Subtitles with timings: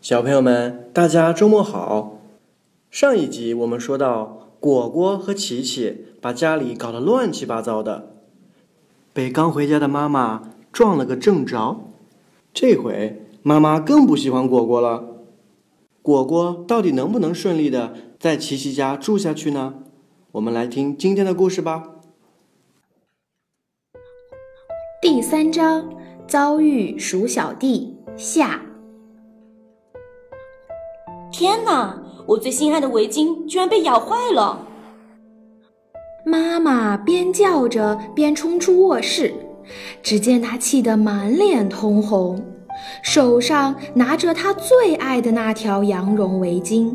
[0.00, 2.20] 小朋友们，大家周末好。
[2.88, 8.14] 上一集我们说到，果果和琪琪把家里搞得乱七八糟的，
[9.12, 11.80] 被刚回家的妈妈撞了个正着。
[12.54, 15.04] 这回妈妈更不喜欢果果了。
[16.00, 19.82] 果果到底能不能顺利的在琪琪家住下去呢？
[20.30, 21.82] 我们来听今天的故事吧。
[25.02, 25.92] 第三章
[26.28, 28.67] 遭遇鼠小弟下。
[31.38, 31.96] 天哪！
[32.26, 34.66] 我最心爱的围巾居然被咬坏了！
[36.26, 39.32] 妈妈边叫着边冲出卧室，
[40.02, 42.44] 只见她气得满脸通红，
[43.04, 46.92] 手上拿着她最爱的那条羊绒围巾。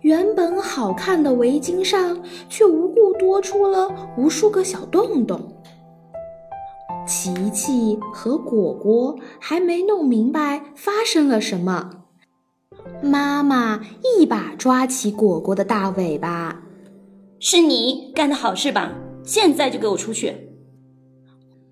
[0.00, 5.38] 原本好看的围巾上，却无故多出了无数个小洞洞。
[7.06, 11.90] 琪琪和果果还没弄明白发生了什么，
[13.02, 13.80] 妈妈
[14.18, 16.62] 一把抓起果果的大尾巴
[17.40, 18.92] ：“是你干的好事吧？
[19.24, 20.48] 现在就给我出去！”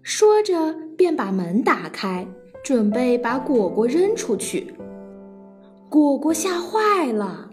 [0.03, 2.27] 说着便把门打开，
[2.65, 4.75] 准备把果果扔出去。
[5.89, 7.51] 果果吓坏了，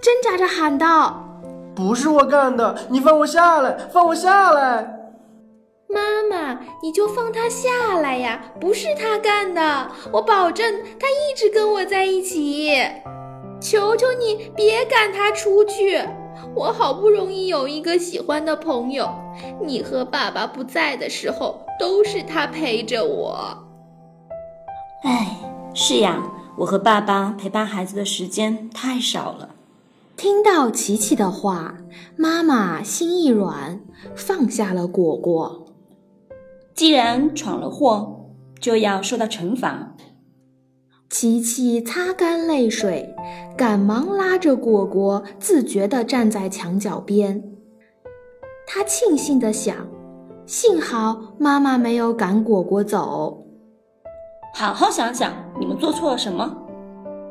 [0.00, 1.40] 挣扎着喊道
[1.74, 4.93] ：“不是我干的，你放我下来，放我下来！”
[5.88, 8.42] 妈妈，你就放他下来呀！
[8.60, 12.76] 不是他干的，我保证他一直跟我在一起。
[13.60, 16.02] 求求你别赶他出去！
[16.54, 19.08] 我好不容易有一个喜欢的朋友，
[19.64, 23.56] 你和爸爸不在的时候都是他陪着我。
[25.02, 25.36] 哎，
[25.74, 26.22] 是呀，
[26.58, 29.50] 我和爸爸陪伴孩子的时间太少了。
[30.16, 31.76] 听到琪琪的话，
[32.16, 33.80] 妈妈心一软，
[34.14, 35.63] 放下了果果。
[36.74, 38.30] 既然闯了祸，
[38.60, 39.94] 就要受到惩罚。
[41.08, 43.14] 琪琪擦干泪水，
[43.56, 47.44] 赶忙拉着果果，自觉地站在墙角边。
[48.66, 49.76] 他庆幸地想：
[50.46, 53.46] 幸好妈妈没有赶果果走。
[54.52, 56.56] 好好想想，你们做错了什么？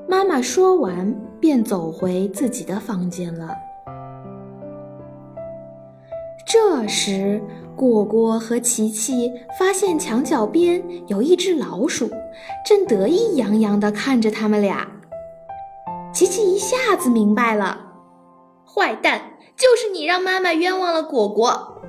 [0.08, 3.50] 妈妈说完，便走回自己的房间了。
[6.46, 7.42] 这时，
[7.76, 12.10] 果果和琪琪发现墙角边有一只老鼠，
[12.66, 14.88] 正得意洋洋地看着他们俩。
[16.14, 17.78] 琪琪一下子明白了，
[18.66, 19.22] 坏蛋，
[19.58, 21.82] 就是你让妈妈冤枉了果果。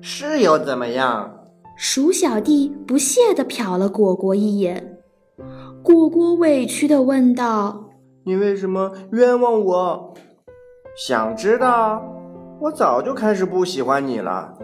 [0.00, 1.32] 是又怎么样？
[1.76, 4.98] 鼠小弟不屑地瞟了果果一眼。
[5.82, 7.90] 果果委屈地问道
[8.24, 10.14] ：“你为什么冤枉我？
[10.96, 12.02] 想知道？”
[12.58, 14.56] 我早就开始不喜欢你了。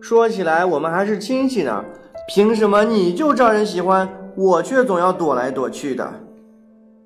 [0.00, 1.84] 说起来，我们还是亲戚呢，
[2.28, 6.08] 凭什么你就招人喜欢，我却总要躲来躲去的？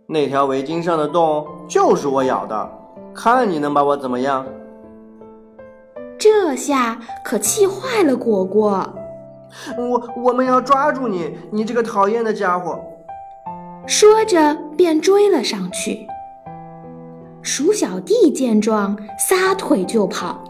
[0.07, 2.71] 那条围巾上的洞就是我咬的，
[3.15, 4.45] 看你能把我怎么样？
[6.19, 8.87] 这下可气坏了果果。
[9.77, 12.79] 我我们要抓住你，你这个讨厌的家伙！
[13.87, 16.07] 说着便追了上去。
[17.43, 20.45] 鼠小弟见状，撒腿就跑，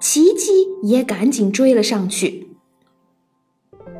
[0.00, 0.52] 琪琪
[0.82, 2.48] 也赶紧追了上去。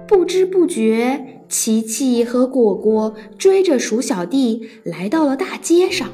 [0.06, 6.08] 不知不觉，琪琪和果果追着鼠小弟来到了大街上，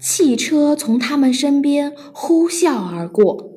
[0.00, 3.48] 汽车从他们身边呼啸而过。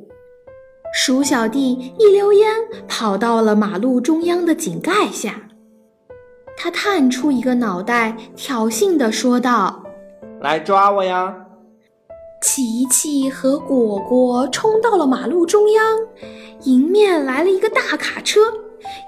[0.94, 2.54] 鼠小弟一溜烟
[2.88, 5.50] 跑到了马路中央的井盖下，
[6.58, 9.84] 他探出一个脑袋，挑衅地说道。
[10.42, 11.48] 来抓我呀！
[12.42, 15.98] 琪琪和果果冲到了马路中央，
[16.64, 18.42] 迎面来了一个大卡车，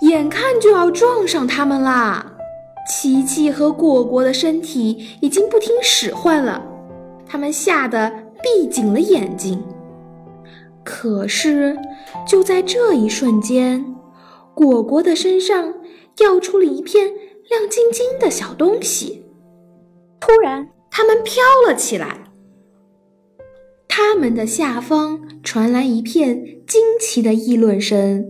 [0.01, 2.37] 眼看就要撞上他们啦！
[2.87, 6.63] 琪琪和果果的身体已经不听使唤了，
[7.25, 8.11] 他们吓得
[8.41, 9.63] 闭紧了眼睛。
[10.83, 11.77] 可是
[12.27, 13.95] 就在这一瞬间，
[14.53, 15.73] 果果的身上
[16.15, 17.07] 掉出了一片
[17.49, 19.25] 亮晶晶的小东西，
[20.19, 20.69] 突然。
[20.95, 22.22] 他们飘了起来，
[23.95, 28.25] 他们的下方传来一片惊奇的议论声：“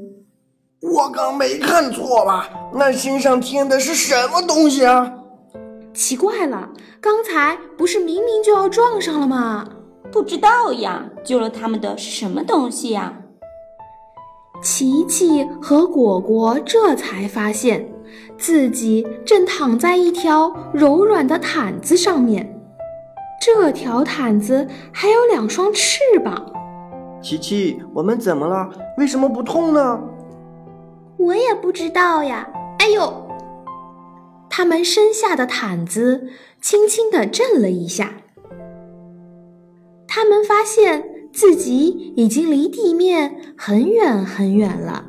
[0.83, 2.49] 我刚没看错吧？
[2.73, 5.13] 那身上贴的是什么东西啊？
[5.93, 6.69] 奇怪了，
[6.99, 9.65] 刚才不是明明就要撞上了吗？
[10.11, 11.09] 不知道呀。
[11.23, 13.19] 救了他们的是什么东西呀？”
[14.61, 17.89] 琪琪和果果这才发现。
[18.37, 22.62] 自己正躺在一条柔软的毯子上面，
[23.45, 26.49] 这条毯子还有两双翅膀。
[27.21, 28.69] 琪琪，我们怎么了？
[28.97, 30.01] 为什么不痛呢？
[31.17, 32.47] 我也不知道呀。
[32.79, 33.27] 哎呦！
[34.49, 36.29] 他们身下的毯子
[36.61, 38.13] 轻轻地震了一下。
[40.07, 41.03] 他们发现
[41.33, 45.07] 自己已经离地面很远很远了。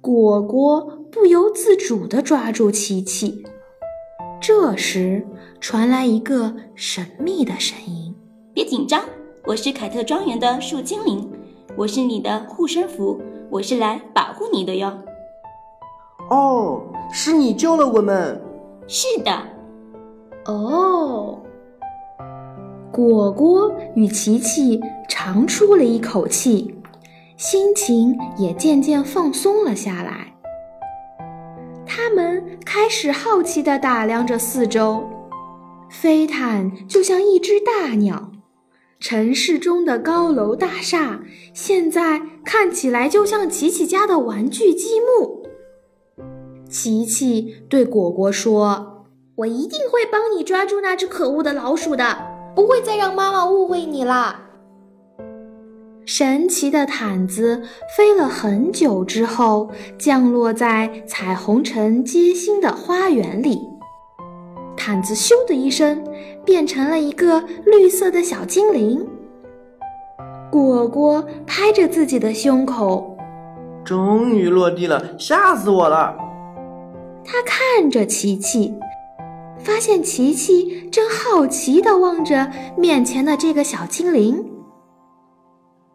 [0.00, 3.44] 果果不由自主地抓住琪琪。
[4.40, 5.26] 这时，
[5.60, 8.14] 传来一个神秘的声音
[8.54, 9.02] ：“别紧张，
[9.44, 11.28] 我是凯特庄园的树精灵，
[11.76, 13.20] 我是你的护身符，
[13.50, 14.96] 我是来保护你的哟。”
[16.30, 16.80] 哦，
[17.12, 18.40] 是你救了我们。
[18.86, 19.32] 是的。
[20.46, 21.38] 哦，
[22.92, 26.74] 果果与琪琪长出了一口气，
[27.36, 30.32] 心情也渐渐放松了下来。
[31.84, 35.02] 他们开始好奇地打量着四周，
[35.90, 38.32] 飞毯就像一只大鸟，
[39.00, 41.22] 城市中的高楼大厦
[41.54, 45.46] 现在看起来就像琪琪家的玩具积木。
[46.68, 49.06] 琪琪对果果说
[49.36, 52.18] ：“我一定会帮你抓住那只可恶的老鼠的，
[52.54, 54.44] 不会再让妈妈误会你了。”
[56.04, 57.62] 神奇的毯子
[57.96, 63.60] 飞了很久之后，降落在彩虹城街心的花园里。
[64.78, 66.02] 毯子咻的一声，
[66.44, 69.04] 变成了一个绿色的小精灵。
[70.52, 73.18] 果果拍着自己的胸口，
[73.84, 76.16] 终于落地了，吓死我了！
[77.24, 78.72] 他看着琪琪，
[79.58, 84.42] 发现琪琪正好奇地望着面前的这个小精灵。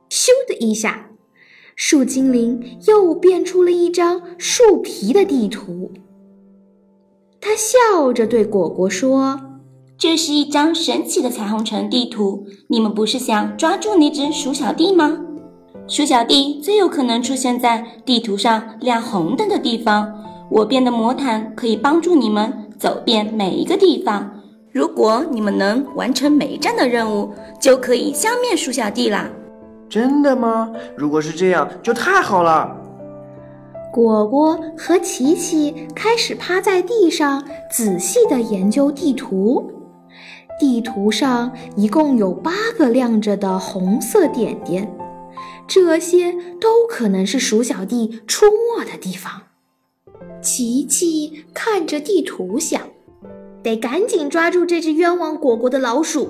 [0.09, 1.09] 咻的一下，
[1.75, 5.91] 树精灵又变出了一张树皮的地图。
[7.45, 9.37] 他笑着对果果说
[9.99, 12.47] ：“这是一张神奇的彩虹城地图。
[12.69, 15.19] 你们不是想抓住那只鼠小弟吗？
[15.85, 20.09] 鼠小弟最有可能出现在地图上亮红灯的地方。
[20.49, 24.31] 我变的魔毯可以帮助你们走遍每一个地方。
[24.71, 27.29] 如果你们能完成每一站的任务，
[27.59, 29.29] 就可以消灭鼠小弟啦。”
[29.89, 30.71] 真的吗？
[30.95, 32.73] 如果是这样，就太好了。
[33.93, 39.71] 果果和琪琪开始趴在地上，仔细地研究地图。
[40.59, 44.91] 地图上一共有八个亮着的红色点点，
[45.67, 49.43] 这些都可能是鼠小弟出没的地方。
[50.41, 52.81] 琪琪看着地图想：
[53.61, 56.29] 得赶紧抓住这只冤枉果果的老鼠，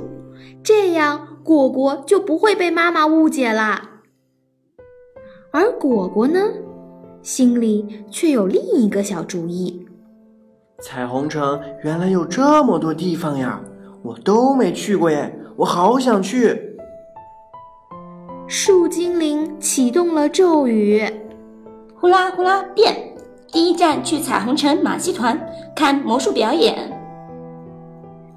[0.62, 1.30] 这样。
[1.46, 4.02] 果果就不会被妈妈误解啦。
[5.52, 6.42] 而果果呢，
[7.24, 9.88] 心里却有另一个小主意。
[10.82, 13.62] 彩虹城原来有这么多地方呀，
[14.02, 16.76] 我都没去过耶，我好想去。
[18.46, 21.02] 树精灵启动了咒语，
[21.96, 23.16] 呼啦呼啦变，
[23.50, 25.40] 第一站去彩虹城马戏团
[25.74, 26.92] 看魔术表演。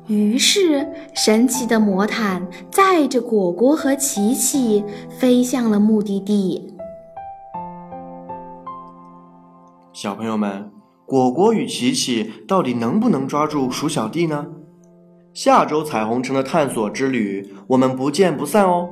[0.07, 6.73] 于是，神奇的魔毯载着果果和琪琪飞向了目的地。
[9.97, 10.71] 小朋友们，
[11.07, 14.47] 果果与琪琪到底能不能抓住鼠小弟呢？
[15.33, 18.91] 下周彩虹城的探索之旅，我们不见不散哦！